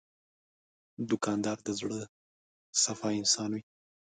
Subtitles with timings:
[1.09, 1.99] دوکاندار د زړه
[2.83, 3.63] صفا انسان وي.